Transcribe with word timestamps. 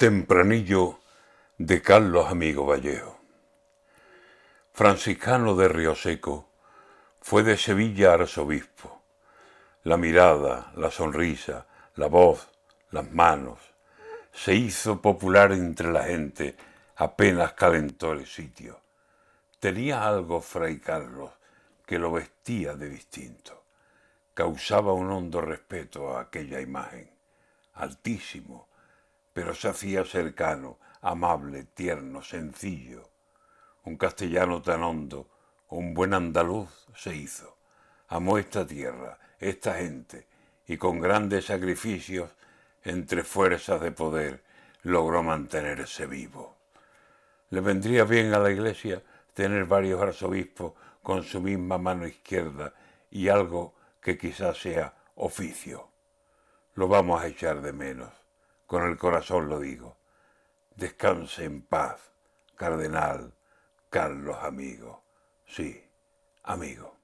Tempranillo 0.00 0.98
de 1.58 1.82
Carlos 1.82 2.30
Amigo 2.30 2.64
Vallejo. 2.64 3.20
Franciscano 4.72 5.54
de 5.54 5.68
Río 5.68 5.94
Seco, 5.94 6.48
fue 7.20 7.42
de 7.42 7.58
Sevilla 7.58 8.14
arzobispo. 8.14 9.02
La 9.82 9.98
mirada, 9.98 10.72
la 10.76 10.90
sonrisa, 10.90 11.66
la 11.96 12.06
voz, 12.06 12.48
las 12.92 13.12
manos, 13.12 13.58
se 14.32 14.54
hizo 14.54 15.02
popular 15.02 15.52
entre 15.52 15.92
la 15.92 16.04
gente 16.04 16.56
apenas 16.96 17.52
calentó 17.52 18.12
el 18.12 18.26
sitio. 18.26 18.80
Tenía 19.58 20.08
algo 20.08 20.40
Fray 20.40 20.78
Carlos 20.78 21.30
que 21.84 21.98
lo 21.98 22.10
vestía 22.10 22.72
de 22.74 22.88
distinto. 22.88 23.64
Causaba 24.32 24.94
un 24.94 25.10
hondo 25.10 25.42
respeto 25.42 26.16
a 26.16 26.22
aquella 26.22 26.58
imagen, 26.58 27.10
altísimo, 27.74 28.70
pero 29.32 29.54
se 29.54 29.68
hacía 29.68 30.04
cercano, 30.04 30.78
amable, 31.00 31.64
tierno, 31.64 32.22
sencillo. 32.22 33.10
Un 33.84 33.96
castellano 33.96 34.60
tan 34.60 34.82
hondo, 34.82 35.28
un 35.68 35.94
buen 35.94 36.14
andaluz 36.14 36.68
se 36.94 37.14
hizo. 37.14 37.56
Amó 38.08 38.38
esta 38.38 38.66
tierra, 38.66 39.18
esta 39.38 39.74
gente, 39.74 40.26
y 40.66 40.76
con 40.76 41.00
grandes 41.00 41.46
sacrificios, 41.46 42.30
entre 42.82 43.22
fuerzas 43.22 43.80
de 43.80 43.92
poder, 43.92 44.42
logró 44.82 45.22
mantenerse 45.22 46.06
vivo. 46.06 46.56
Le 47.50 47.60
vendría 47.60 48.04
bien 48.04 48.34
a 48.34 48.38
la 48.38 48.50
iglesia 48.50 49.02
tener 49.34 49.64
varios 49.64 50.00
arzobispos 50.00 50.72
con 51.02 51.22
su 51.22 51.40
misma 51.40 51.78
mano 51.78 52.06
izquierda 52.06 52.74
y 53.10 53.28
algo 53.28 53.74
que 54.00 54.16
quizás 54.16 54.58
sea 54.58 54.94
oficio. 55.16 55.88
Lo 56.74 56.88
vamos 56.88 57.22
a 57.22 57.26
echar 57.26 57.60
de 57.60 57.72
menos 57.72 58.20
con 58.70 58.86
el 58.86 58.96
corazón 58.96 59.48
lo 59.48 59.58
digo. 59.58 59.96
Descanse 60.76 61.42
en 61.42 61.62
paz, 61.62 62.12
cardenal 62.54 63.34
Carlos 63.88 64.36
amigo. 64.42 65.02
Sí, 65.44 65.90
amigo. 66.44 66.99